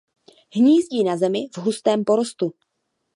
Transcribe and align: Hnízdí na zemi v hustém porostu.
Hnízdí 0.55 1.03
na 1.03 1.17
zemi 1.17 1.47
v 1.53 1.57
hustém 1.57 2.03
porostu. 2.05 2.53